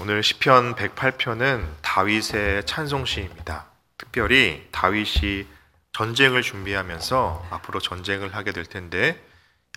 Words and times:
오늘 0.00 0.22
시편 0.22 0.76
108편은 0.76 1.64
다윗의 1.82 2.66
찬송시입니다. 2.66 3.66
특별히 3.96 4.68
다윗이 4.70 5.44
전쟁을 5.92 6.42
준비하면서 6.42 7.48
앞으로 7.50 7.80
전쟁을 7.80 8.36
하게 8.36 8.52
될 8.52 8.64
텐데 8.64 9.20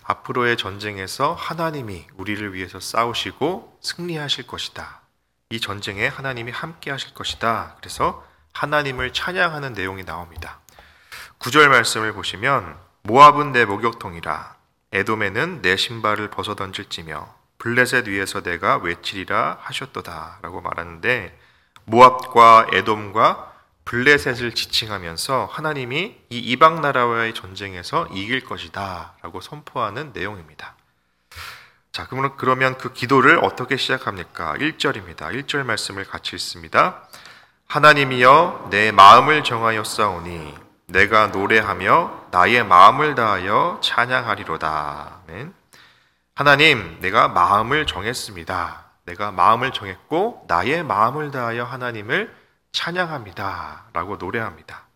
앞으로의 0.04 0.56
전쟁에서 0.56 1.34
하나님이 1.34 2.06
우리를 2.16 2.54
위해서 2.54 2.78
싸우시고 2.78 3.80
승리하실 3.82 4.46
것이다. 4.46 5.00
이 5.50 5.60
전쟁에 5.60 6.06
하나님이 6.06 6.52
함께 6.52 6.92
하실 6.92 7.14
것이다. 7.14 7.74
그래서 7.80 8.24
하나님을 8.52 9.12
찬양하는 9.12 9.72
내용이 9.72 10.04
나옵니다. 10.04 10.60
구절 11.38 11.68
말씀을 11.68 12.12
보시면 12.12 12.78
모압은 13.02 13.50
내 13.50 13.64
목욕통이라 13.64 14.56
에돔에는 14.92 15.62
내 15.62 15.76
신발을 15.76 16.30
벗어 16.30 16.54
던질지며 16.54 17.41
블레셋 17.62 18.08
위에서 18.08 18.42
내가 18.42 18.78
외치리라 18.78 19.58
하셨도다라고 19.60 20.62
말하는데 20.62 21.38
모압과 21.84 22.66
에돔과 22.72 23.52
블레셋을 23.84 24.52
지칭하면서 24.52 25.48
하나님이 25.48 26.16
이 26.30 26.38
이방 26.38 26.80
나라와의 26.80 27.34
전쟁에서 27.34 28.08
이길 28.08 28.44
것이다라고 28.44 29.40
선포하는 29.40 30.10
내용입니다. 30.12 30.74
자, 31.92 32.08
그러면 32.08 32.32
그러면 32.36 32.78
그 32.78 32.92
기도를 32.92 33.38
어떻게 33.44 33.76
시작합니까? 33.76 34.54
1절입니다. 34.54 35.30
1절 35.30 35.62
말씀을 35.62 36.04
같이 36.04 36.34
읽습니다. 36.34 37.08
하나님이여 37.68 38.70
내 38.70 38.90
마음을 38.90 39.44
정하여 39.44 39.84
싸우니 39.84 40.52
내가 40.86 41.28
노래하며 41.28 42.26
나의 42.32 42.64
마음을 42.64 43.14
다하여 43.14 43.78
찬양하리로다. 43.82 45.20
아멘. 45.28 45.61
하나님, 46.34 46.98
내가 47.00 47.28
마음을 47.28 47.84
정했습니다. 47.86 48.86
내가 49.04 49.30
마음을 49.32 49.70
정했고 49.70 50.46
나의 50.48 50.82
마음을 50.82 51.30
다하여 51.30 51.64
하나님을 51.64 52.34
찬양합니다. 52.72 53.90
라고 53.92 54.16
노래합니다. 54.16 54.86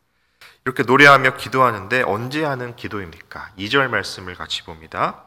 이렇게 0.64 0.82
노래하며 0.82 1.36
기도하는데 1.36 2.02
언제 2.06 2.42
하는 2.42 2.74
기도입니까? 2.74 3.50
2절 3.58 3.88
말씀을 3.88 4.34
같이 4.34 4.64
봅니다. 4.64 5.24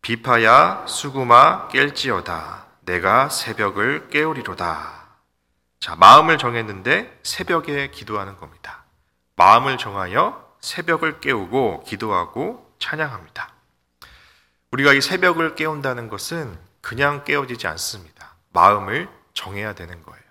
비파야 0.00 0.84
수구마 0.86 1.68
깰지어다. 1.68 2.62
내가 2.82 3.28
새벽을 3.28 4.10
깨우리로다. 4.10 5.02
자, 5.80 5.96
마음을 5.96 6.38
정했는데 6.38 7.20
새벽에 7.24 7.90
기도하는 7.90 8.38
겁니다. 8.38 8.84
마음을 9.34 9.76
정하여 9.76 10.54
새벽을 10.60 11.20
깨우고 11.20 11.82
기도하고 11.84 12.76
찬양합니다. 12.78 13.48
우리가 14.72 14.94
이 14.94 15.02
새벽을 15.02 15.54
깨운다는 15.54 16.08
것은 16.08 16.58
그냥 16.80 17.24
깨어지지 17.24 17.66
않습니다. 17.66 18.34
마음을 18.52 19.08
정해야 19.34 19.74
되는 19.74 20.02
거예요. 20.02 20.22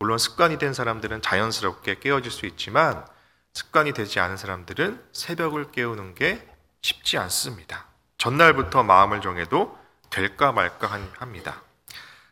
물론 0.00 0.18
습관이 0.18 0.58
된 0.58 0.74
사람들은 0.74 1.22
자연스럽게 1.22 2.00
깨어질 2.00 2.32
수 2.32 2.46
있지만 2.46 3.06
습관이 3.52 3.92
되지 3.92 4.18
않은 4.20 4.36
사람들은 4.36 5.02
새벽을 5.12 5.70
깨우는 5.70 6.14
게 6.14 6.46
쉽지 6.82 7.16
않습니다. 7.18 7.86
전날부터 8.18 8.82
마음을 8.82 9.20
정해도 9.20 9.78
될까 10.10 10.50
말까 10.50 10.88
합니다. 11.18 11.62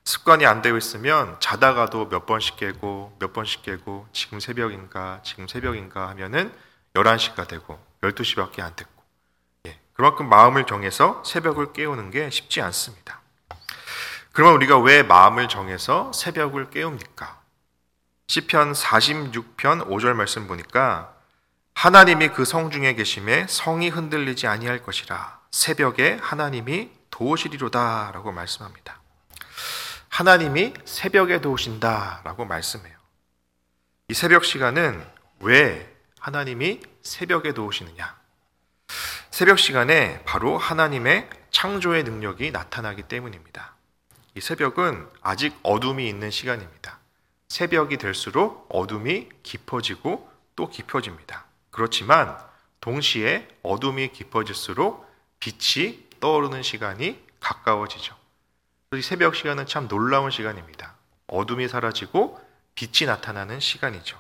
습관이 0.03 0.45
안 0.47 0.61
되어 0.61 0.77
있으면 0.77 1.39
자다가도 1.41 2.09
몇 2.09 2.27
번씩 2.27 2.57
깨고 2.57 3.17
몇 3.21 3.33
번씩 3.33 3.63
깨고 3.63 4.09
지금 4.13 4.41
새벽인가 4.41 5.21
지금 5.23 5.47
새벽인가 5.47 6.09
하면은 6.11 6.53
11시가 6.95 7.49
되고 7.49 7.79
12시밖에 8.03 8.61
안 8.61 8.77
됐고 8.77 8.93
예, 8.93 8.94
그만큼 9.95 10.29
마음을 10.29 10.67
정해서 10.67 11.23
새벽을 11.25 11.73
깨우는 11.73 12.11
게 12.11 12.29
쉽지 12.31 12.61
않습니다. 12.61 13.21
그러면 14.33 14.57
우리가 14.57 14.79
왜 14.79 15.03
마음을 15.03 15.49
정해서 15.49 16.13
새벽을 16.13 16.71
깨웁니까? 16.71 17.41
시편 18.27 18.73
46편 18.73 19.89
5절 19.89 20.15
말씀 20.15 20.49
보니까 20.49 21.15
하나님이 21.75 22.29
그 22.29 22.45
성중에 22.45 22.95
계심에 22.95 23.47
성이 23.49 23.89
흔들리지 23.89 24.47
아니할 24.47 24.83
것이라 24.83 25.41
새벽에 25.51 26.19
하나님이 26.21 26.91
도우시리로다라고 27.11 28.33
말씀합니다. 28.33 29.01
하나님이 30.09 30.75
새벽에 30.85 31.41
도우신다라고 31.41 32.45
말씀해요. 32.45 32.97
이 34.09 34.15
새벽 34.15 34.45
시간은 34.45 35.05
왜 35.41 35.93
하나님이 36.19 36.81
새벽에 37.03 37.53
도우시느냐? 37.53 38.24
새벽 39.35 39.59
시간에 39.59 40.23
바로 40.23 40.57
하나님의 40.57 41.29
창조의 41.51 42.05
능력이 42.05 42.53
나타나기 42.53 43.03
때문입니다. 43.03 43.75
이 44.37 44.41
새벽은 44.41 45.09
아직 45.23 45.59
어둠이 45.65 46.09
있는 46.09 46.31
시간입니다. 46.31 47.01
새벽이 47.49 47.97
될수록 47.97 48.69
어둠이 48.69 49.29
깊어지고 49.43 50.31
또 50.55 50.71
깊어집니다. 50.71 51.47
그렇지만 51.73 52.39
동시에 52.81 53.49
어둠이 53.65 54.13
깊어질수록 54.13 55.05
빛이 55.41 56.05
떠오르는 56.21 56.63
시간이 56.63 57.21
가까워지죠. 57.41 58.15
이 58.93 59.03
새벽 59.03 59.35
시간은 59.35 59.67
참 59.67 59.89
놀라운 59.89 60.31
시간입니다. 60.31 60.95
어둠이 61.27 61.67
사라지고 61.67 62.41
빛이 62.77 63.09
나타나는 63.09 63.59
시간이죠. 63.59 64.17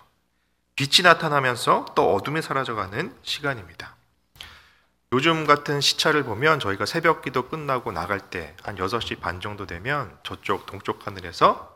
빛이 0.75 1.05
나타나면서 1.05 1.93
또 1.95 2.17
어둠이 2.17 2.43
사라져가는 2.43 3.17
시간입니다. 3.23 3.94
요즘 5.15 5.47
같은 5.47 5.81
시차를 5.81 6.25
보면 6.25 6.59
저희가 6.59 6.87
새벽 6.87 7.23
기도 7.23 7.49
끝나고 7.49 7.93
나갈 7.93 8.19
때 8.19 8.57
한 8.65 8.75
6시 8.75 9.21
반 9.21 9.41
정도 9.41 9.65
되면 9.65 10.19
저쪽 10.25 10.67
동쪽 10.67 11.07
하늘에서 11.07 11.73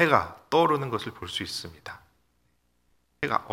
해가 0.00 0.38
떠오르는 0.48 0.88
것을 0.88 1.12
볼 1.12 1.28
수 1.28 1.42
있습니다. 1.42 2.00
해가 3.22 3.44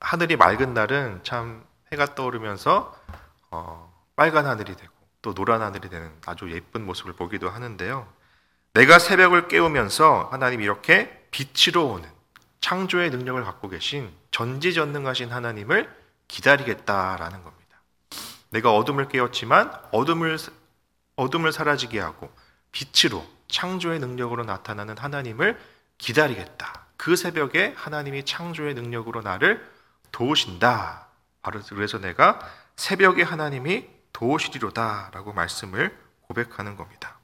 하늘이 0.00 0.36
맑은 0.36 0.72
날은 0.72 1.20
참 1.22 1.66
해가 1.92 2.14
떠오르면서 2.14 2.98
어, 3.50 3.92
빨간 4.16 4.46
하늘이 4.46 4.74
되고 4.74 4.90
또 5.20 5.34
노란 5.34 5.60
하늘이 5.60 5.90
되는 5.90 6.10
아주 6.24 6.50
예쁜 6.50 6.86
모습을 6.86 7.12
보기도 7.12 7.50
하는데요. 7.50 8.08
내가 8.72 8.98
새벽을 8.98 9.48
깨우면서 9.48 10.30
하나님 10.32 10.62
이렇게 10.62 11.28
빛으로 11.30 11.88
오는 11.88 12.08
창조의 12.62 13.10
능력을 13.10 13.44
갖고 13.44 13.68
계신 13.68 14.10
전지전능하신 14.30 15.30
하나님을 15.30 15.94
기다리겠다라는 16.28 17.44
겁니다. 17.44 17.55
내가 18.50 18.74
어둠을 18.74 19.08
깨웠지만 19.08 19.72
어둠을 19.92 20.38
어둠을 21.16 21.52
사라지게 21.52 21.98
하고 22.00 22.30
빛으로 22.72 23.26
창조의 23.48 24.00
능력으로 24.00 24.44
나타나는 24.44 24.98
하나님을 24.98 25.58
기다리겠다. 25.98 26.86
그 26.96 27.16
새벽에 27.16 27.74
하나님이 27.76 28.24
창조의 28.24 28.74
능력으로 28.74 29.22
나를 29.22 29.66
도우신다. 30.12 31.06
바로 31.42 31.60
그래서 31.68 31.98
내가 31.98 32.38
새벽에 32.76 33.22
하나님이 33.22 33.86
도우시리로다라고 34.12 35.32
말씀을 35.32 35.96
고백하는 36.22 36.76
겁니다. 36.76 37.18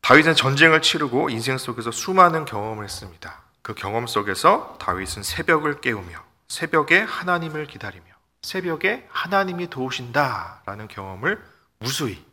다윗은 0.00 0.34
전쟁을 0.34 0.82
치르고 0.82 1.30
인생 1.30 1.58
속에서 1.58 1.90
수많은 1.90 2.44
경험을 2.44 2.84
했습니다. 2.84 3.42
그 3.62 3.74
경험 3.74 4.06
속에서 4.06 4.76
다윗은 4.80 5.22
새벽을 5.22 5.80
깨우며 5.80 6.22
새벽에 6.48 6.98
하나님을 6.98 7.66
기다리며 7.66 8.11
새벽에 8.42 9.06
하나님이 9.10 9.70
도우신다라는 9.70 10.88
경험을 10.88 11.42
무수히 11.78 12.24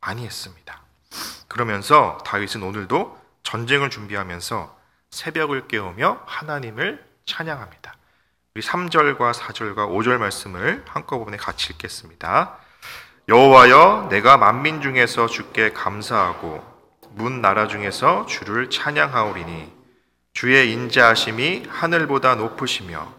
많이 0.00 0.24
했습니다. 0.24 0.82
그러면서 1.46 2.18
다윗은 2.24 2.62
오늘도 2.62 3.18
전쟁을 3.42 3.90
준비하면서 3.90 4.76
새벽을 5.10 5.68
깨우며 5.68 6.22
하나님을 6.26 7.04
찬양합니다. 7.26 7.94
우리 8.54 8.62
3절과 8.62 9.32
4절과 9.34 9.88
5절 9.88 10.18
말씀을 10.18 10.84
한꺼번에 10.88 11.36
같이 11.36 11.72
읽겠습니다. 11.72 12.58
여호와여 13.28 14.08
내가 14.10 14.38
만민 14.38 14.80
중에서 14.80 15.26
주께 15.26 15.72
감사하고 15.72 16.66
문 17.10 17.42
나라 17.42 17.68
중에서 17.68 18.26
주를 18.26 18.70
찬양하오리니 18.70 19.72
주의 20.32 20.72
인자하심이 20.72 21.64
하늘보다 21.68 22.36
높으시며 22.36 23.17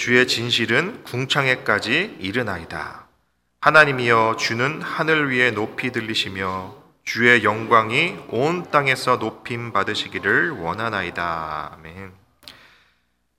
주의 0.00 0.26
진실은 0.26 1.04
궁창에까지 1.04 2.16
이르나이다. 2.20 3.06
하나님이여 3.60 4.36
주는 4.38 4.80
하늘 4.80 5.30
위에 5.30 5.50
높이 5.50 5.92
들리시며 5.92 6.74
주의 7.04 7.44
영광이 7.44 8.18
온 8.28 8.70
땅에서 8.70 9.16
높임 9.16 9.74
받으시기를 9.74 10.52
원하나이다. 10.52 11.72
아멘. 11.74 12.14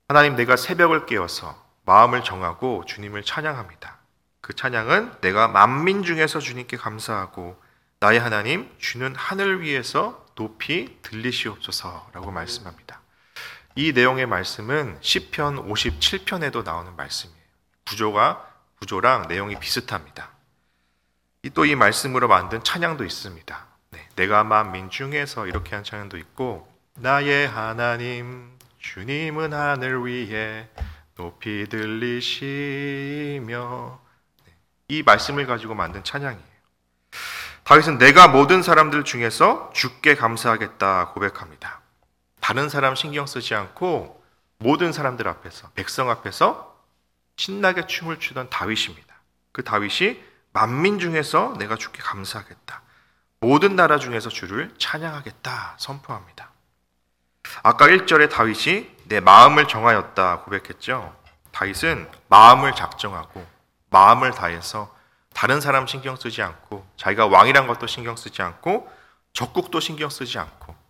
하나님 0.06 0.36
내가 0.36 0.54
새벽을 0.54 1.06
깨어서 1.06 1.60
마음을 1.84 2.22
정하고 2.22 2.84
주님을 2.86 3.24
찬양합니다. 3.24 3.98
그 4.40 4.54
찬양은 4.54 5.14
내가 5.20 5.48
만민 5.48 6.04
중에서 6.04 6.38
주님께 6.38 6.76
감사하고 6.76 7.60
나의 7.98 8.20
하나님 8.20 8.70
주는 8.78 9.12
하늘 9.16 9.62
위에서 9.62 10.24
높이 10.36 10.96
들리시옵소서라고 11.02 12.30
말씀합니다. 12.30 13.01
이 13.74 13.92
내용의 13.92 14.26
말씀은 14.26 14.98
시편 15.00 15.68
57편에도 15.68 16.62
나오는 16.64 16.94
말씀이에요. 16.96 17.40
구조가 17.86 18.48
구조랑 18.80 19.28
내용이 19.28 19.58
비슷합니다. 19.58 20.30
또 21.54 21.64
이 21.64 21.74
말씀으로 21.74 22.28
만든 22.28 22.62
찬양도 22.62 23.04
있습니다. 23.04 23.66
네. 23.90 24.08
내가 24.14 24.44
만민 24.44 24.90
중에서 24.90 25.48
이렇게 25.48 25.74
한 25.74 25.82
찬양도 25.84 26.16
있고 26.18 26.72
나의 26.94 27.48
하나님 27.48 28.52
주님은 28.78 29.52
하늘 29.52 30.04
위에 30.04 30.68
높이 31.16 31.66
들리시며 31.68 33.40
네, 34.46 34.52
이 34.88 35.02
말씀을 35.02 35.46
가지고 35.46 35.74
만든 35.74 36.04
찬양이에요. 36.04 36.52
다윗은 37.64 37.98
내가 37.98 38.28
모든 38.28 38.62
사람들 38.62 39.04
중에서 39.04 39.70
주께 39.74 40.14
감사하겠다 40.14 41.10
고백합니다. 41.12 41.81
다른 42.42 42.68
사람 42.68 42.96
신경 42.96 43.24
쓰지 43.24 43.54
않고 43.54 44.20
모든 44.58 44.92
사람들 44.92 45.28
앞에서 45.28 45.70
백성 45.74 46.10
앞에서 46.10 46.76
신나게 47.36 47.86
춤을 47.86 48.18
추던 48.18 48.50
다윗입니다. 48.50 49.14
그 49.52 49.62
다윗이 49.62 50.20
만민 50.52 50.98
중에서 50.98 51.54
내가 51.58 51.76
주께 51.76 52.02
감사하겠다. 52.02 52.82
모든 53.38 53.76
나라 53.76 53.96
중에서 53.98 54.28
주를 54.28 54.74
찬양하겠다 54.76 55.76
선포합니다. 55.78 56.50
아까 57.62 57.86
1절에 57.86 58.28
다윗이 58.28 58.90
내 59.04 59.20
마음을 59.20 59.68
정하였다 59.68 60.40
고백했죠. 60.40 61.16
다윗은 61.52 62.10
마음을 62.28 62.74
작정하고 62.74 63.46
마음을 63.90 64.32
다해서 64.32 64.92
다른 65.32 65.60
사람 65.60 65.86
신경 65.86 66.16
쓰지 66.16 66.42
않고 66.42 66.84
자기가 66.96 67.26
왕이란 67.26 67.68
것도 67.68 67.86
신경 67.86 68.16
쓰지 68.16 68.42
않고 68.42 68.92
적국도 69.32 69.78
신경 69.78 70.10
쓰지 70.10 70.40
않고 70.40 70.81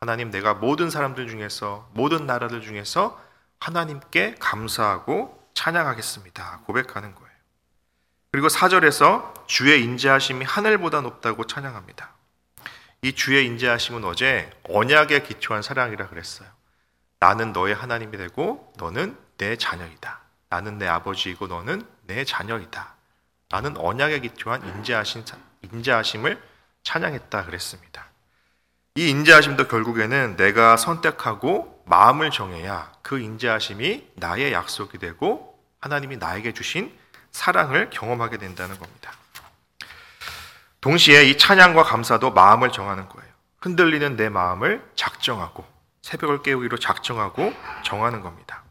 하나님 0.00 0.30
내가 0.30 0.54
모든 0.54 0.90
사람들 0.90 1.28
중에서 1.28 1.90
모든 1.92 2.26
나라들 2.26 2.60
중에서 2.60 3.20
하나님께 3.58 4.36
감사하고 4.38 5.50
찬양하겠습니다. 5.54 6.60
고백하는 6.66 7.14
거예요. 7.14 7.28
그리고 8.30 8.46
4절에서 8.46 9.46
주의 9.48 9.82
인자하심이 9.82 10.44
하늘보다 10.44 11.00
높다고 11.00 11.46
찬양합니다. 11.46 12.12
이 13.02 13.12
주의 13.12 13.44
인자하심은 13.46 14.04
어제 14.04 14.50
언약에 14.68 15.22
기초한 15.22 15.62
사랑이라 15.62 16.08
그랬어요. 16.08 16.48
나는 17.18 17.52
너의 17.52 17.74
하나님이 17.74 18.16
되고 18.16 18.72
너는 18.76 19.18
내 19.38 19.56
자녀이다. 19.56 20.20
나는 20.50 20.78
내 20.78 20.86
아버지이고 20.86 21.48
너는 21.48 21.82
내 22.06 22.24
자녀이다. 22.24 22.94
나는 23.48 23.76
언약에 23.76 24.20
기초한 24.20 24.64
인자하심, 24.68 25.24
인자하심을 25.62 26.40
찬양했다 26.84 27.46
그랬습니다. 27.46 28.07
이 28.98 29.10
인자하심도 29.10 29.68
결국에는 29.68 30.34
내가 30.34 30.76
선택하고 30.76 31.84
마음을 31.86 32.32
정해야 32.32 32.90
그 33.00 33.20
인자하심이 33.20 34.08
나의 34.16 34.52
약속이 34.52 34.98
되고 34.98 35.56
하나님이 35.80 36.16
나에게 36.16 36.52
주신 36.52 36.92
사랑을 37.30 37.90
경험하게 37.90 38.38
된다는 38.38 38.76
겁니다. 38.76 39.12
동시에 40.80 41.26
이 41.26 41.38
찬양과 41.38 41.84
감사도 41.84 42.32
마음을 42.32 42.72
정하는 42.72 43.08
거예요. 43.08 43.30
흔들리는 43.60 44.16
내 44.16 44.28
마음을 44.28 44.84
작정하고 44.96 45.64
새벽을 46.02 46.42
깨우기로 46.42 46.78
작정하고 46.78 47.54
정하는 47.84 48.20
겁니다. 48.20 48.64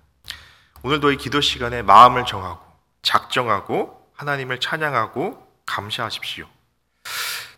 오늘도 0.83 1.13
이 1.13 1.17
기도 1.17 1.39
시간에 1.39 1.83
마음을 1.83 2.25
정하고 2.25 2.61
작정하고 3.01 4.11
하나님을 4.17 4.59
찬양하고 4.59 5.47
감사하십시오. 5.65 6.49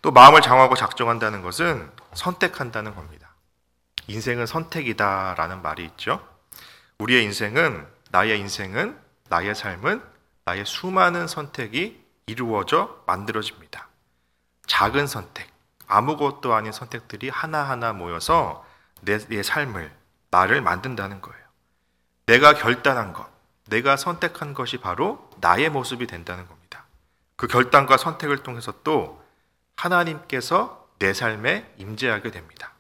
또 0.02 0.12
마음을 0.12 0.42
정하고 0.42 0.76
작정한다는 0.76 1.42
것은 1.42 1.92
선택한다는 2.14 2.96
겁니다. 2.96 3.30
인생은 4.08 4.46
선택이다라는 4.46 5.62
말이 5.62 5.86
있죠. 5.86 6.26
우리의 7.00 7.24
인생은 7.26 7.88
나의 8.12 8.40
인생은 8.40 9.00
나의 9.30 9.56
삶은 9.56 10.02
나의 10.46 10.66
수많은 10.66 11.28
선택이 11.28 12.04
이루어져 12.28 13.04
만들어집니다. 13.06 13.88
작은 14.66 15.08
선택, 15.08 15.50
아무것도 15.88 16.54
아닌 16.54 16.72
선택들이 16.72 17.30
하나하나 17.30 17.94
모여서 17.94 18.66
내, 19.02 19.18
내 19.18 19.44
삶을, 19.44 19.92
나를 20.32 20.62
만든다는 20.62 21.22
거예요. 21.22 21.40
내가 22.26 22.54
결단한 22.54 23.14
것, 23.14 23.28
내가 23.68 23.98
선택한 23.98 24.54
것이 24.54 24.78
바로 24.78 25.30
나의 25.42 25.70
모습이 25.70 26.08
된다는 26.08 26.48
겁니다. 26.48 26.86
그 27.36 27.48
결단과 27.48 27.98
선택을 27.98 28.44
통해서 28.44 28.74
또 28.84 29.24
하나님께서 29.80 30.88
내 31.00 31.14
삶에 31.14 31.74
임재하게 31.78 32.32
됩니다. 32.32 32.74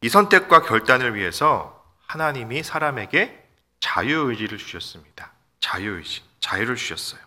이 0.00 0.08
선택과 0.08 0.62
결단을 0.62 1.14
위해서 1.14 1.84
하나님이 2.06 2.62
사람에게 2.62 3.42
자유의지를 3.80 4.58
주셨습니다. 4.58 5.32
자유의지, 5.60 6.22
자유를 6.40 6.76
주셨어요. 6.76 7.20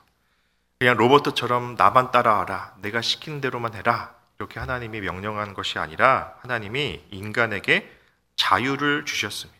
그냥 0.79 0.95
로버트처럼 0.95 1.75
나만 1.75 2.11
따라와라. 2.11 2.75
내가 2.77 3.01
시킨 3.01 3.41
대로만 3.41 3.73
해라. 3.73 4.15
이렇게 4.37 4.59
하나님이 4.59 5.01
명령한 5.01 5.53
것이 5.53 5.79
아니라 5.79 6.35
하나님이 6.41 7.03
인간에게 7.09 7.91
자유를 8.35 9.05
주셨습니다. 9.05 9.57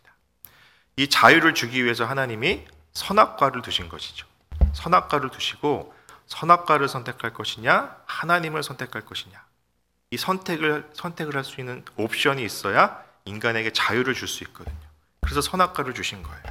이 0.96 1.10
자유를 1.10 1.56
주기 1.56 1.84
위해서 1.84 2.06
하나님이 2.06 2.66
선악과를 2.94 3.64
두신 3.64 3.90
것이죠. 3.90 4.28
선악과를 4.74 5.30
두시고 5.30 5.97
선악과를 6.28 6.88
선택할 6.88 7.34
것이냐, 7.34 7.98
하나님을 8.06 8.64
선택할 8.64 9.04
것이냐. 9.06 9.42
이 10.12 10.18
선택을 10.18 10.90
선택을 10.94 11.36
할 11.36 11.44
수 11.44 11.60
있는 11.60 11.84
옵션이 11.98 12.44
있어야 12.44 13.04
인간에게 13.26 13.72
자유를 13.74 14.14
줄 14.14 14.28
수 14.28 14.44
있거든요. 14.46 14.78
그래서 15.22 15.42
선악과를 15.42 15.94
주신 15.94 16.24
거예요. 16.24 16.44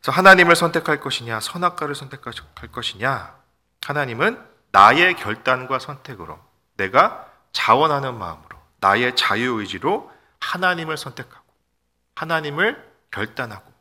그래서 0.00 0.12
하나님을 0.12 0.54
선택할 0.56 1.00
것이냐, 1.00 1.40
선악과를 1.40 1.94
선택할 1.94 2.32
것이냐, 2.70 3.36
하나님은 3.82 4.40
나의 4.70 5.14
결단과 5.16 5.78
선택으로 5.78 6.38
내가 6.76 7.28
자원하는 7.52 8.16
마음으로 8.18 8.58
나의 8.80 9.14
자유 9.16 9.60
의지로 9.60 10.10
하나님을 10.40 10.96
선택하고 10.96 11.44
하나님을 12.14 12.92
결단하고 13.10 13.72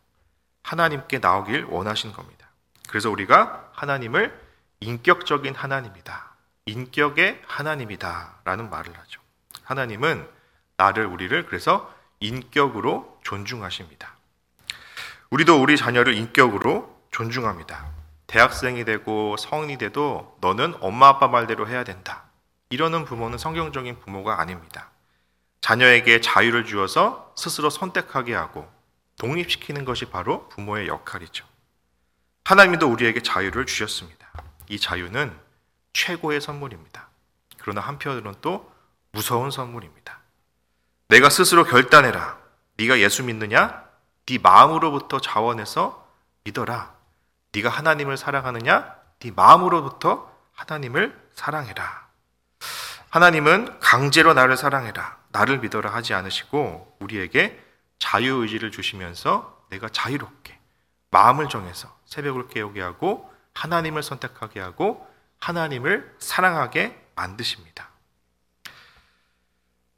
하나님께 0.64 1.20
나오길 1.20 1.66
원하신 1.66 2.14
겁니다. 2.14 2.50
그래서 2.90 3.10
우리가 3.10 3.70
하나님을 3.74 4.51
인격적인 4.82 5.56
하나님이다. 5.56 6.32
인격의 6.66 7.42
하나님이다. 7.46 8.42
라는 8.44 8.70
말을 8.70 8.98
하죠. 8.98 9.22
하나님은 9.64 10.28
나를, 10.78 11.06
우리를 11.06 11.46
그래서 11.46 11.94
인격으로 12.20 13.20
존중하십니다. 13.24 14.16
우리도 15.30 15.62
우리 15.62 15.78
자녀를 15.78 16.16
인격으로 16.16 17.00
존중합니다. 17.12 17.92
대학생이 18.28 18.86
되고 18.86 19.38
성인이 19.38 19.78
돼도 19.78 20.38
너는 20.42 20.76
엄마 20.82 21.10
아빠 21.10 21.28
말대로 21.28 21.68
해야 21.68 21.84
된다. 21.84 22.24
이러는 22.70 23.06
부모는 23.06 23.38
성경적인 23.38 24.00
부모가 24.00 24.40
아닙니다. 24.40 24.90
자녀에게 25.62 26.22
자유를 26.22 26.66
주어서 26.66 27.34
스스로 27.38 27.70
선택하게 27.70 28.34
하고 28.34 28.68
독립시키는 29.20 29.86
것이 29.86 30.06
바로 30.06 30.50
부모의 30.50 30.88
역할이죠. 30.88 31.46
하나님도 32.46 32.88
우리에게 32.88 33.22
자유를 33.22 33.66
주셨습니다. 33.66 34.28
이 34.72 34.80
자유는 34.80 35.38
최고의 35.92 36.40
선물입니다. 36.40 37.10
그러나 37.58 37.82
한편으로는 37.82 38.40
또 38.42 38.72
무서운 39.12 39.52
선물입니다. 39.52 40.20
내가 41.10 41.30
스스로 41.30 41.66
결단해라. 41.66 42.40
네가 42.78 43.00
예수 43.00 43.22
믿느냐? 43.24 43.84
네 44.26 44.38
마음으로부터 44.38 45.20
자원해서 45.20 46.08
믿어라. 46.46 46.96
네가 47.52 47.68
하나님을 47.68 48.16
사랑하느냐? 48.16 48.96
네 49.20 49.32
마음으로부터 49.32 50.32
하나님을 50.54 51.20
사랑해라. 51.36 52.08
하나님은 53.10 53.78
강제로 53.82 54.34
나를 54.34 54.56
사랑해라. 54.56 55.18
나를 55.34 55.60
믿어라 55.60 55.94
하지 55.94 56.14
않으시고 56.14 56.96
우리에게 57.02 57.62
자유 58.00 58.36
의지를 58.36 58.72
주시면서 58.72 59.66
내가 59.70 59.90
자유롭게 59.90 60.58
마음을 61.10 61.50
정해서 61.50 61.94
새벽을 62.06 62.48
깨우게 62.48 62.82
하고 62.82 63.31
하나님을 63.54 64.04
선택하게 64.04 64.60
하고 64.60 65.08
하나님을 65.40 66.16
사랑하게 66.20 67.00
만드십니다. 67.16 67.90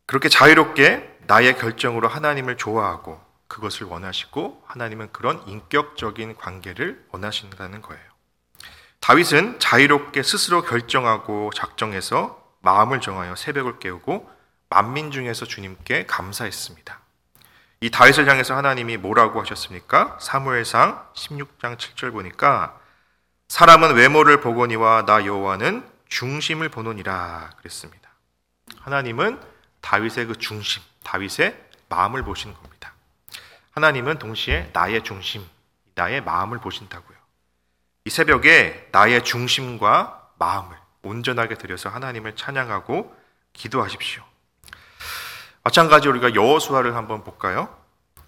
그렇게 0.05 0.29
자유롭게 0.29 1.19
나의 1.27 1.57
결정으로 1.57 2.07
하나님을 2.07 2.57
좋아하고 2.57 3.21
그것을 3.47 3.87
원하시고 3.87 4.63
하나님은 4.67 5.11
그런 5.11 5.41
인격적인 5.47 6.35
관계를 6.35 7.05
원하신다는 7.11 7.81
거예요. 7.81 8.03
다윗은 8.99 9.59
자유롭게 9.59 10.23
스스로 10.23 10.61
결정하고 10.63 11.51
작정해서 11.53 12.41
마음을 12.61 13.01
정하여 13.01 13.35
새벽을 13.35 13.79
깨우고 13.79 14.29
만민 14.69 15.11
중에서 15.11 15.45
주님께 15.45 16.05
감사했습니다. 16.05 16.99
이 17.81 17.91
다윗을 17.91 18.29
향해서 18.29 18.55
하나님이 18.55 18.97
뭐라고 18.97 19.41
하셨습니까? 19.41 20.17
사무엘상 20.21 21.05
16장 21.13 21.77
7절 21.77 22.13
보니까 22.13 22.79
사람은 23.53 23.93
외모를 23.93 24.41
보거니와 24.41 25.05
나 25.05 25.27
여호와는 25.27 25.87
중심을 26.09 26.69
보노니라 26.69 27.51
그랬습니다. 27.57 28.09
하나님은 28.79 29.39
다윗의 29.79 30.25
그 30.25 30.35
중심, 30.39 30.81
다윗의 31.03 31.55
마음을 31.87 32.23
보신 32.23 32.51
겁니다. 32.55 32.95
하나님은 33.73 34.17
동시에 34.17 34.71
나의 34.73 35.03
중심, 35.03 35.47
나의 35.93 36.23
마음을 36.23 36.57
보신다고요. 36.57 37.15
이 38.05 38.09
새벽에 38.09 38.89
나의 38.91 39.23
중심과 39.23 40.31
마음을 40.39 40.75
온전하게 41.03 41.53
들여서 41.53 41.89
하나님을 41.89 42.35
찬양하고 42.35 43.15
기도하십시오. 43.53 44.23
마찬가지로 45.63 46.13
우리가 46.13 46.33
여호수아를 46.33 46.95
한번 46.95 47.23
볼까요? 47.23 47.69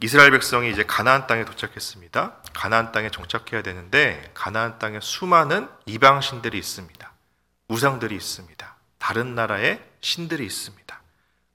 이스라엘 0.01 0.31
백성이 0.31 0.71
이제 0.71 0.83
가나안 0.83 1.27
땅에 1.27 1.45
도착했습니다. 1.45 2.41
가나안 2.53 2.91
땅에 2.91 3.09
정착해야 3.09 3.61
되는데 3.61 4.31
가나안 4.33 4.77
땅에 4.77 4.99
수많은 5.01 5.69
이방 5.85 6.21
신들이 6.21 6.57
있습니다. 6.57 7.11
우상들이 7.69 8.15
있습니다. 8.15 8.75
다른 8.97 9.35
나라의 9.35 9.83
신들이 10.01 10.45
있습니다. 10.45 11.01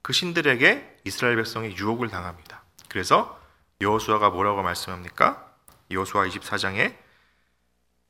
그 0.01 0.13
신들에게 0.13 0.97
이스라엘 1.05 1.35
백성이 1.35 1.75
유혹을 1.77 2.09
당합니다. 2.09 2.63
그래서 2.89 3.39
여호수아가 3.79 4.29
뭐라고 4.29 4.61
말씀합니까? 4.63 5.47
여호수아 5.91 6.25
24장에 6.27 6.95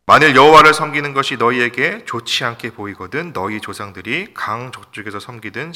만일 0.05 0.35
여호와를 0.35 0.73
섬기는 0.73 1.13
것이 1.13 1.37
너희에게 1.37 2.05
좋지 2.05 2.43
않게 2.43 2.73
보이거든 2.73 3.33
너희 3.33 3.61
조상들이 3.61 4.33
강 4.33 4.71
저쪽에서 4.71 5.19
섬기든 5.19 5.71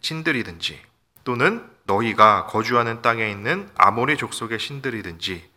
신들이든지 0.00 0.82
또는 1.24 1.73
너희가 1.84 2.46
거주하는 2.46 3.02
땅에 3.02 3.30
있는 3.30 3.70
아모리 3.76 4.16
족속의 4.16 4.58
신들이든지 4.58 5.50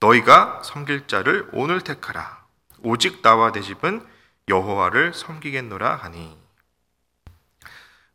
너희가 0.00 0.62
섬길 0.64 1.06
자를 1.06 1.48
오늘 1.52 1.80
택하라. 1.80 2.42
오직 2.80 3.22
나와 3.22 3.52
내 3.52 3.60
집은 3.60 4.04
여호와를 4.48 5.14
섬기겠노라 5.14 5.96
하니. 5.96 6.36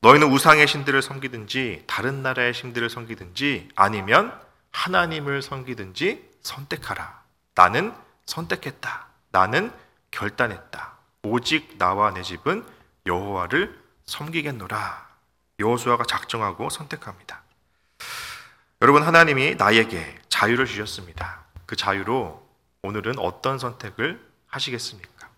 너희는 0.01 0.31
우상의 0.31 0.67
신들을 0.67 1.01
섬기든지 1.01 1.83
다른 1.87 2.21
나라의 2.21 2.53
신들을 2.53 2.89
섬기든지 2.89 3.69
아니면 3.75 4.37
하나님을 4.71 5.41
섬기든지 5.41 6.29
선택하라. 6.41 7.23
나는 7.55 7.93
선택했다. 8.25 9.07
나는 9.31 9.71
결단했다. 10.11 10.97
오직 11.23 11.77
나와 11.77 12.13
내 12.13 12.21
집은 12.21 12.65
여호와를 13.05 13.81
섬기겠노라. 14.05 15.07
여호수아가 15.59 16.03
작정하고 16.03 16.69
선택합니다. 16.69 17.41
여러분 18.83 19.01
하나님이 19.01 19.55
나에게 19.55 20.19
자유를 20.29 20.67
주셨습니다. 20.67 21.45
그 21.65 21.75
자유로 21.75 22.47
오늘은 22.83 23.17
어떤 23.17 23.57
선택을 23.57 24.23
하시겠습니까? 24.45 25.29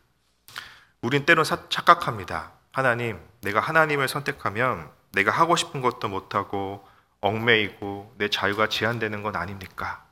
우린 1.01 1.25
때론 1.25 1.45
착각합니다. 1.45 2.51
하나님, 2.73 3.17
내가 3.39 3.61
하나님을 3.61 4.09
선택하면 4.09 4.91
내가 5.13 5.31
하고 5.31 5.55
싶은 5.55 5.79
것도 5.79 6.09
못하고 6.09 6.85
얽매이고 7.21 8.15
내 8.17 8.29
자유가 8.29 8.67
제한되는 8.67 9.23
건 9.23 9.37
아닙니까? 9.37 10.03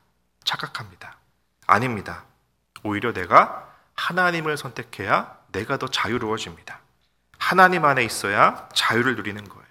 착각합니다. 0.44 1.18
아닙니다. 1.66 2.24
오히려 2.82 3.12
내가 3.12 3.68
하나님을 3.94 4.56
선택해야 4.56 5.36
내가 5.52 5.76
더 5.76 5.86
자유로워집니다. 5.86 6.80
하나님 7.36 7.84
안에 7.84 8.04
있어야 8.04 8.70
자유를 8.72 9.16
누리는 9.16 9.44
거예요. 9.44 9.67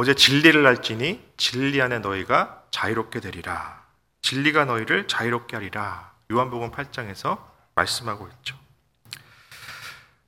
어제 0.00 0.14
진리를 0.14 0.64
알지니 0.64 1.20
진리 1.36 1.82
안에 1.82 1.98
너희가 1.98 2.62
자유롭게 2.70 3.18
되리라. 3.18 3.82
진리가 4.22 4.64
너희를 4.64 5.08
자유롭게 5.08 5.56
하리라. 5.56 6.12
요한복음 6.30 6.70
8장에서 6.70 7.36
말씀하고 7.74 8.28
있죠. 8.28 8.56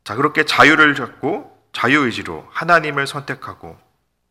자, 0.02 0.16
그렇게 0.16 0.44
자유를 0.44 0.96
잡고 0.96 1.56
자유의지로 1.72 2.48
하나님을 2.50 3.06
선택하고 3.06 3.78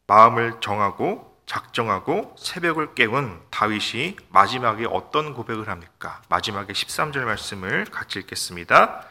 마음을 0.07 0.59
정하고 0.59 1.41
작정하고 1.45 2.35
새벽을 2.37 2.93
깨운 2.93 3.41
다윗이 3.49 4.17
마지막에 4.27 4.87
어떤 4.91 5.33
고백을 5.33 5.69
합니까? 5.69 6.21
마지막에 6.27 6.73
13절 6.73 7.19
말씀을 7.19 7.85
같이 7.85 8.19
읽겠습니다. 8.19 9.05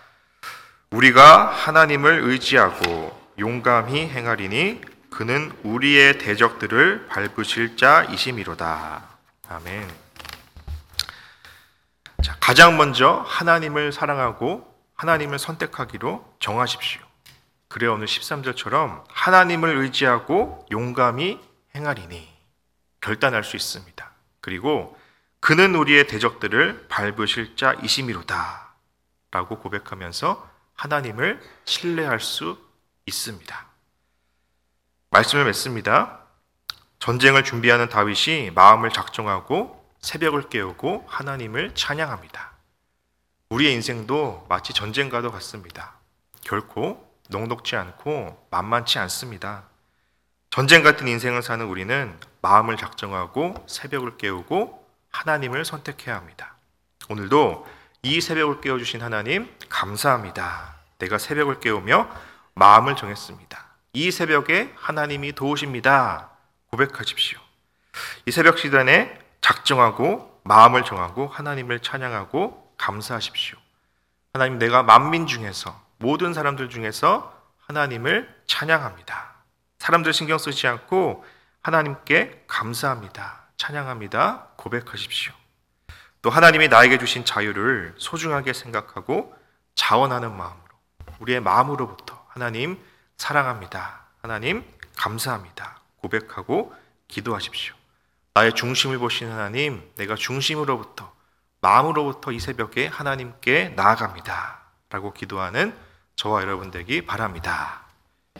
우리가 0.90 1.46
하나님을 1.46 2.20
의지하고 2.24 3.18
용감히 3.38 4.10
행하리니 4.10 4.97
그는 5.10 5.52
우리의 5.62 6.18
대적들을 6.18 7.08
밟으실 7.08 7.76
자이심이로다. 7.76 9.08
아멘. 9.48 9.88
자, 12.22 12.36
가장 12.40 12.76
먼저 12.76 13.24
하나님을 13.26 13.92
사랑하고 13.92 14.66
하나님을 14.94 15.38
선택하기로 15.38 16.36
정하십시오. 16.40 17.00
그래 17.68 17.86
오늘 17.86 18.06
13절처럼 18.06 19.04
하나님을 19.08 19.76
의지하고 19.76 20.66
용감히 20.70 21.40
행하리니 21.74 22.28
결단할 23.00 23.44
수 23.44 23.56
있습니다. 23.56 24.10
그리고 24.40 24.98
그는 25.40 25.74
우리의 25.74 26.06
대적들을 26.06 26.88
밟으실 26.88 27.56
자이심이로다. 27.56 28.68
라고 29.30 29.58
고백하면서 29.60 30.48
하나님을 30.74 31.40
신뢰할 31.64 32.20
수 32.20 32.58
있습니다. 33.06 33.67
말씀을 35.10 35.44
맺습니다. 35.46 36.20
전쟁을 36.98 37.44
준비하는 37.44 37.88
다윗이 37.88 38.50
마음을 38.50 38.90
작정하고 38.90 39.78
새벽을 40.00 40.48
깨우고 40.48 41.06
하나님을 41.08 41.74
찬양합니다. 41.74 42.52
우리의 43.50 43.72
인생도 43.74 44.46
마치 44.48 44.72
전쟁과도 44.72 45.30
같습니다. 45.32 45.94
결코 46.42 47.08
녹록지 47.30 47.76
않고 47.76 48.46
만만치 48.50 48.98
않습니다. 48.98 49.64
전쟁 50.50 50.82
같은 50.82 51.08
인생을 51.08 51.42
사는 51.42 51.64
우리는 51.64 52.18
마음을 52.42 52.76
작정하고 52.76 53.64
새벽을 53.66 54.18
깨우고 54.18 54.86
하나님을 55.10 55.64
선택해야 55.64 56.16
합니다. 56.16 56.56
오늘도 57.08 57.66
이 58.02 58.20
새벽을 58.20 58.60
깨워주신 58.60 59.02
하나님, 59.02 59.52
감사합니다. 59.68 60.76
내가 60.98 61.18
새벽을 61.18 61.60
깨우며 61.60 62.08
마음을 62.54 62.96
정했습니다. 62.96 63.47
이 63.98 64.12
새벽에 64.12 64.72
하나님이 64.76 65.32
도우십니다. 65.32 66.30
고백하십시오. 66.70 67.36
이 68.26 68.30
새벽 68.30 68.60
시간에 68.60 69.18
작정하고 69.40 70.40
마음을 70.44 70.84
정하고 70.84 71.26
하나님을 71.26 71.80
찬양하고 71.80 72.74
감사하십시오. 72.78 73.58
하나님 74.32 74.60
내가 74.60 74.84
만민 74.84 75.26
중에서 75.26 75.76
모든 75.96 76.32
사람들 76.32 76.68
중에서 76.68 77.36
하나님을 77.66 78.32
찬양합니다. 78.46 79.34
사람들 79.80 80.12
신경 80.12 80.38
쓰지 80.38 80.68
않고 80.68 81.24
하나님께 81.60 82.44
감사합니다. 82.46 83.48
찬양합니다. 83.56 84.50
고백하십시오. 84.54 85.32
또 86.22 86.30
하나님이 86.30 86.68
나에게 86.68 86.98
주신 86.98 87.24
자유를 87.24 87.96
소중하게 87.98 88.52
생각하고 88.52 89.34
자원하는 89.74 90.36
마음으로 90.36 90.68
우리의 91.18 91.40
마음으로부터 91.40 92.24
하나님 92.28 92.80
사랑합니다. 93.18 94.06
하나님, 94.22 94.64
감사합니다. 94.96 95.80
고백하고 95.96 96.74
기도하십시오. 97.08 97.74
나의 98.34 98.54
중심을 98.54 98.98
보시는 98.98 99.32
하나님, 99.32 99.90
내가 99.96 100.14
중심으로부터, 100.14 101.12
마음으로부터 101.60 102.32
이 102.32 102.38
새벽에 102.38 102.86
하나님께 102.86 103.70
나아갑니다. 103.70 104.60
라고 104.90 105.12
기도하는 105.12 105.76
저와 106.16 106.42
여러분 106.42 106.70
되기 106.70 107.04
바랍니다. 107.04 107.87